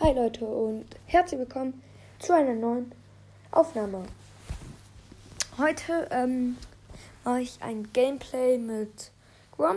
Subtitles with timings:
[0.00, 1.80] Hi Leute und herzlich willkommen
[2.18, 2.90] zu einer neuen
[3.52, 4.02] Aufnahme.
[5.56, 6.56] Heute ähm,
[7.24, 9.12] mache ich ein Gameplay mit
[9.52, 9.76] Grom.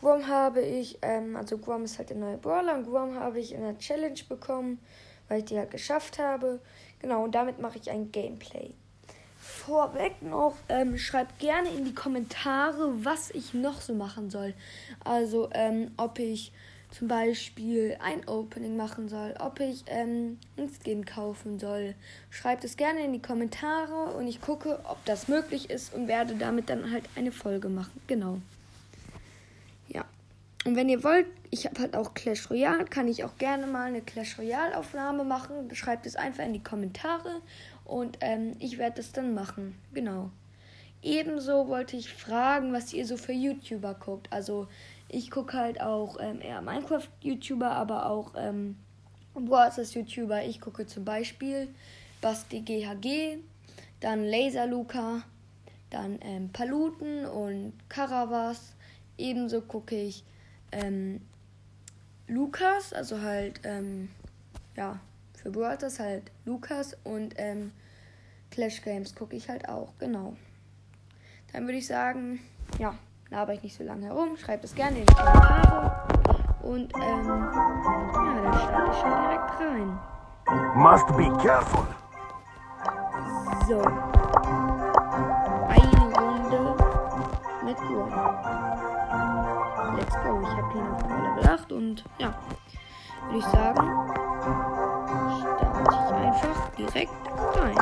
[0.00, 3.52] Grom habe ich, ähm, also Grom ist halt der neue Brawler und Grom habe ich
[3.52, 4.78] in der Challenge bekommen,
[5.26, 6.60] weil ich die halt geschafft habe.
[7.00, 8.72] Genau, und damit mache ich ein Gameplay.
[9.36, 14.54] Vorweg noch, ähm, schreibt gerne in die Kommentare, was ich noch so machen soll.
[15.04, 16.52] Also, ähm, ob ich
[16.90, 21.94] zum Beispiel ein Opening machen soll, ob ich ähm, ein Skin kaufen soll.
[22.30, 26.34] Schreibt es gerne in die Kommentare und ich gucke, ob das möglich ist und werde
[26.36, 28.00] damit dann halt eine Folge machen.
[28.06, 28.40] Genau.
[29.88, 30.04] Ja.
[30.64, 33.88] Und wenn ihr wollt, ich habe halt auch Clash Royale, kann ich auch gerne mal
[33.88, 35.74] eine Clash Royale Aufnahme machen.
[35.74, 37.42] Schreibt es einfach in die Kommentare
[37.84, 39.76] und ähm, ich werde es dann machen.
[39.92, 40.30] Genau.
[41.02, 44.26] Ebenso wollte ich fragen, was ihr so für YouTuber guckt.
[44.32, 44.66] Also
[45.08, 48.76] ich gucke halt auch ähm, eher Minecraft-YouTuber, aber auch ähm,
[49.34, 50.44] YouTuber.
[50.44, 51.68] Ich gucke zum Beispiel
[52.20, 53.38] Basti GHG,
[54.00, 55.22] dann Laser Luca,
[55.90, 58.74] dann ähm, Paluten und Caravas.
[59.18, 60.24] Ebenso gucke ich
[60.72, 61.20] ähm,
[62.28, 64.08] Lukas, also halt, ähm,
[64.76, 65.00] ja,
[65.34, 67.72] für Brothers halt Lukas und ähm,
[68.50, 70.36] Clash Games gucke ich halt auch, genau.
[71.52, 72.40] Dann würde ich sagen,
[72.78, 72.98] ja,
[73.30, 74.36] laber ich nicht so lange herum.
[74.36, 76.06] Schreibt es gerne in die Kommentare.
[76.62, 79.98] Und ähm, ja, dann starte ich schon direkt rein.
[80.74, 81.86] Must be careful.
[83.68, 83.80] So.
[85.68, 86.76] Eine Runde
[87.64, 88.12] mit Grom.
[89.96, 90.40] Let's go.
[90.42, 92.34] Ich habe hier noch Level 8 und ja,
[93.26, 93.82] würde ich sagen,
[95.40, 97.12] starte ich einfach direkt
[97.56, 97.76] rein.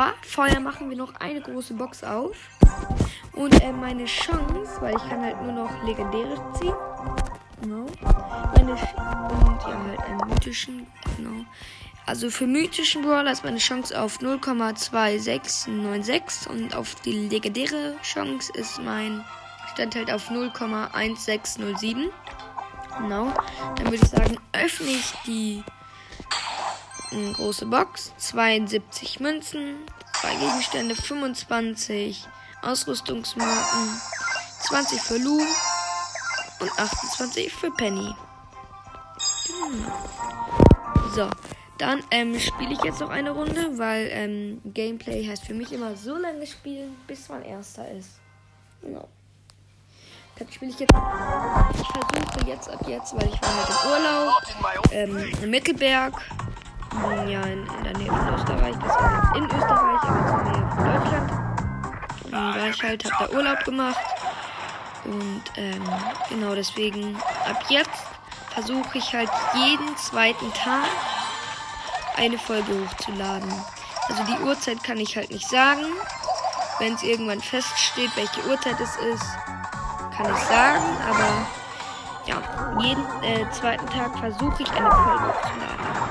[0.00, 2.34] Aber vorher machen wir noch eine große Box auf.
[3.34, 6.72] Und äh, meine Chance, weil ich kann halt nur noch legendäre ziehen.
[7.60, 7.84] Genau.
[8.56, 10.86] Meine Sch und ja, halt einen mythischen.
[11.18, 11.44] Genau.
[12.06, 18.82] Also für mythischen Brawler ist meine Chance auf 0,2696 und auf die legendäre Chance ist
[18.82, 19.22] mein
[19.74, 22.08] Stand halt auf 0,1607.
[22.96, 23.34] Genau.
[23.76, 25.62] Dann würde ich sagen, öffne ich die
[27.12, 28.12] äh, große Box.
[28.18, 29.76] 72 Münzen,
[30.20, 32.26] zwei Gegenstände, 25
[32.62, 34.00] Ausrüstungsmarken,
[34.60, 35.40] 20 für Lu
[36.60, 38.14] und 28 für Penny.
[39.46, 40.08] Genau.
[41.14, 41.28] So,
[41.78, 45.96] dann ähm, spiele ich jetzt noch eine Runde, weil ähm, Gameplay heißt für mich immer
[45.96, 48.20] so lange spielen, bis man Erster ist.
[48.82, 49.08] Genau.
[50.38, 50.92] Dann spiele ich jetzt.
[50.92, 54.42] Ich versuche jetzt ab jetzt, weil ich war halt im Urlaub
[54.92, 56.14] ähm, in Mittelberg.
[56.92, 58.74] Ja, in, in der Nähe von Österreich.
[58.76, 61.30] Das war jetzt in Österreich, aber zur Nähe von Deutschland.
[62.24, 64.00] Und dann war ich halt, hab da Urlaub gemacht.
[65.04, 65.82] Und ähm,
[66.28, 67.16] genau deswegen,
[67.48, 67.90] ab jetzt
[68.50, 70.84] versuche ich halt jeden zweiten Tag
[72.16, 73.50] eine Folge hochzuladen.
[74.08, 75.86] Also die Uhrzeit kann ich halt nicht sagen.
[76.80, 79.24] Wenn es irgendwann feststeht, welche Uhrzeit es ist,
[80.16, 80.84] kann ich sagen.
[81.08, 81.46] Aber
[82.26, 86.09] ja, jeden äh, zweiten Tag versuche ich eine Folge hochzuladen.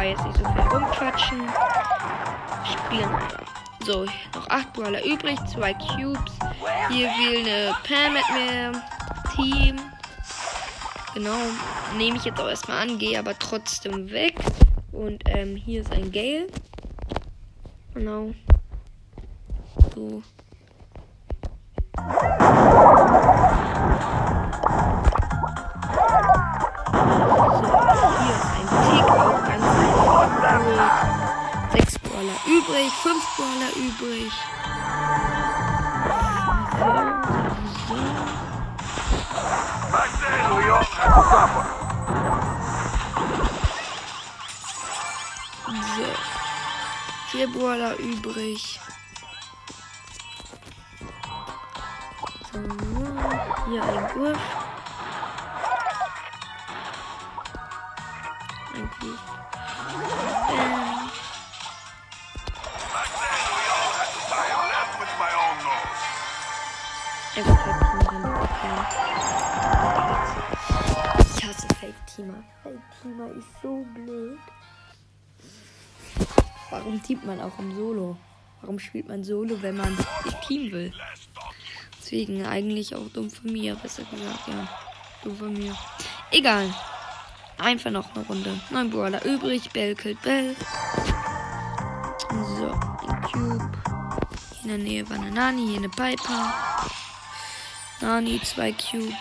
[0.00, 1.42] Aber jetzt nicht so viel rumquatschen.
[2.64, 3.10] Spielen.
[3.84, 6.32] So, noch 8 Brawler übrig, 2 Cubes.
[6.88, 8.82] Hier will eine Pam mit mir.
[9.36, 9.78] Team.
[11.12, 11.36] Genau,
[11.98, 14.36] nehme ich jetzt auch erstmal an, gehe aber trotzdem weg.
[14.90, 16.46] Und ähm, hier ist ein Gale.
[17.92, 18.32] Genau.
[19.94, 20.22] So.
[33.90, 34.32] Übrig.
[45.96, 46.04] So.
[47.30, 48.80] Vier Brawler übrig.
[52.52, 52.58] So.
[53.68, 54.69] Hier ein Griff.
[67.32, 68.88] Fake-Teamer
[71.36, 72.42] Ich hasse Fake-Teamer.
[72.62, 74.38] Fake-Teamer ist so blöd.
[76.70, 78.16] Warum teamt man auch im Solo?
[78.60, 80.92] Warum spielt man Solo, wenn man nicht Team will?
[82.00, 84.68] Deswegen eigentlich auch dumm von mir, besser gesagt, ja.
[85.22, 85.76] Dumm von mir.
[86.32, 86.74] Egal.
[87.58, 88.60] Einfach noch eine Runde.
[88.70, 89.70] Neun Brawler übrig.
[89.70, 90.56] Bell killt Bell.
[92.30, 92.72] So,
[93.06, 93.70] ein Cube.
[94.62, 96.52] Hier in der Nähe war eine Nani, hier eine Piper.
[98.00, 99.14] Nani, zwei Cubes.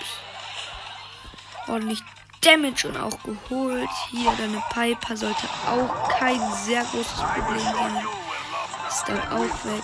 [1.67, 2.01] Ordentlich
[2.41, 3.89] Damage und auch geholt.
[4.09, 8.05] Hier deine Piper sollte auch kein sehr großes Problem sein.
[8.87, 9.83] Ist dann auch weg.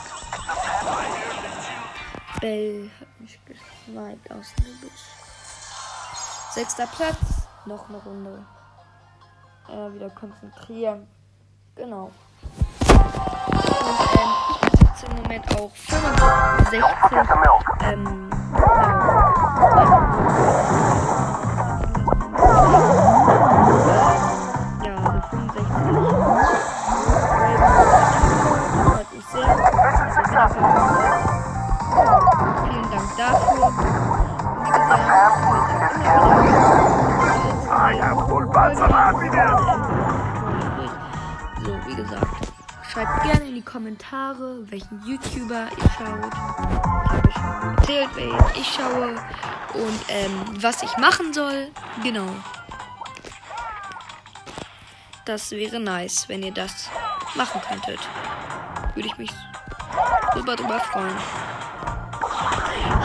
[2.39, 5.01] Bell hat mich gesniped aus dem Gebüsch.
[6.53, 7.47] Sechster Platz.
[7.65, 8.45] Noch eine Runde.
[9.67, 11.07] Äh, wieder konzentrieren.
[11.75, 12.11] Genau.
[12.87, 12.95] Und
[14.15, 14.29] ähm,
[14.73, 17.17] ich jetzt im Moment auch 65.
[17.81, 18.29] Ähm,
[34.95, 36.75] Happiness.
[41.63, 42.27] so, wie gesagt,
[42.91, 46.33] schreibt gerne in die Kommentare, welchen YouTuber ihr schaut.
[47.27, 49.15] Ich habe schon erzählt, wen ich schaue
[49.73, 50.31] und ähm,
[50.61, 51.69] was ich machen soll.
[52.03, 52.27] Genau.
[55.25, 56.89] Das wäre nice, wenn ihr das
[57.35, 57.99] machen könntet.
[58.93, 59.31] Würde ich mich
[60.33, 61.17] drüber drüber freuen.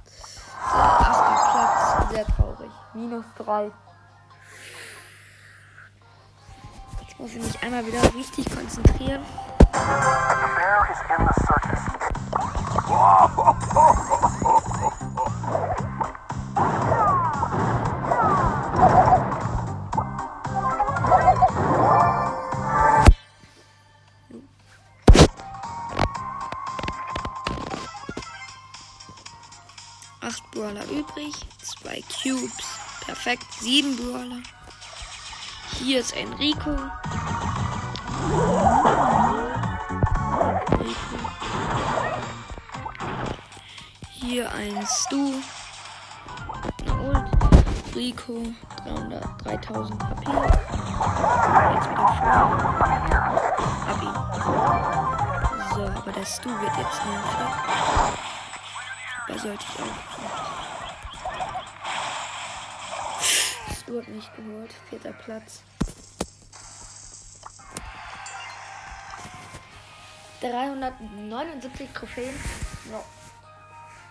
[0.70, 2.12] So, achter Platz.
[2.12, 2.70] Sehr traurig.
[2.94, 3.70] Minus drei.
[7.00, 9.24] Jetzt muss ich mich einmal wieder richtig konzentrieren.
[9.72, 9.78] The
[10.56, 11.80] bear is in the circus.
[12.92, 14.44] Acht
[32.00, 32.66] Zwei Cubes.
[33.04, 33.46] Perfekt.
[33.60, 34.42] Sieben Brawler.
[35.78, 36.70] Hier ist ein Rico.
[40.78, 41.18] Rico.
[44.12, 45.34] Hier ein Stu.
[46.86, 47.24] Ult.
[47.94, 48.42] Rico.
[48.84, 50.30] 300, 3000 HP.
[51.74, 52.40] Jetzt wieder voll.
[53.86, 54.14] Hab ihn.
[55.74, 57.50] So, aber der Stu wird jetzt nervig.
[59.28, 60.79] Da sollte ich auch.
[63.90, 64.72] Stu hat mich geholt.
[64.88, 65.62] Vierter Platz.
[70.40, 72.34] 379 Trophäen.
[72.88, 73.02] Ja.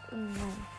[0.09, 0.78] Genau.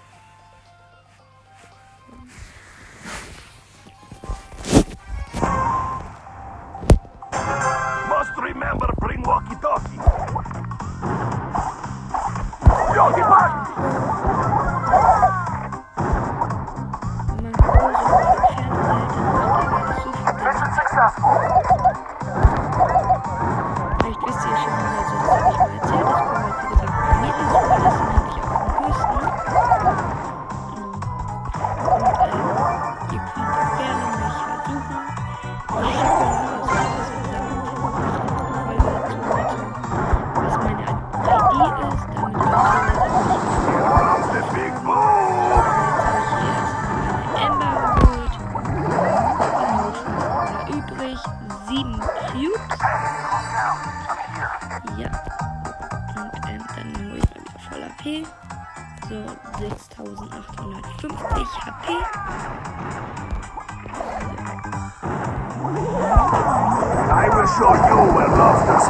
[67.12, 68.60] I will show you where love.
[68.66, 68.80] Hier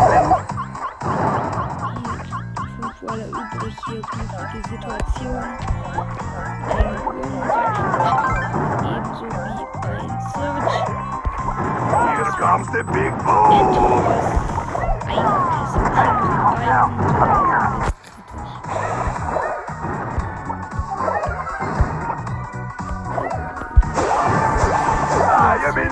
[2.81, 3.77] 5 Waller übrig.
[3.87, 5.45] Hier knifflige Situation.
[6.69, 6.97] Ein
[8.85, 10.77] ebenso wie ein Search.
[11.91, 14.05] Here comes the big boom.
[15.07, 15.93] Eingekesselt.
[15.95, 17.50] Kritisch.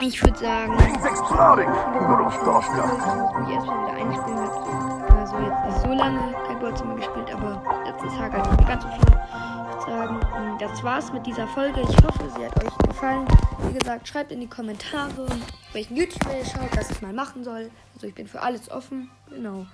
[0.00, 1.68] Ich würde sagen, Things exploding.
[1.68, 4.38] Ich muss mich erstmal wieder einspielen.
[5.18, 8.88] Also jetzt nicht so lange kein mehr gespielt, aber letztes Tag halt nicht ganz so
[8.90, 8.98] viel.
[9.00, 11.80] Ich würde sagen, mh, das war's mit dieser Folge.
[11.80, 13.26] Ich hoffe, sie hat euch gefallen.
[13.66, 15.26] Wie gesagt, schreibt in die Kommentare,
[15.72, 17.68] welchen YouTube ihr schaut, was ich mal machen soll.
[17.94, 19.10] Also ich bin für alles offen.
[19.30, 19.66] Genau.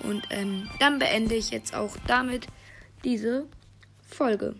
[0.00, 2.48] Und ähm, dann beende ich jetzt auch damit
[3.04, 3.46] diese
[4.04, 4.56] Folge.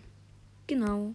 [0.67, 1.13] Genau.